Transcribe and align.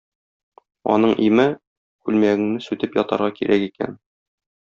Аның 0.93 1.13
име: 1.25 1.45
күлмәгеңне 2.09 2.63
сүтеп 2.69 2.99
ятарга 3.01 3.31
кирәк 3.41 3.67
икән. 3.69 3.97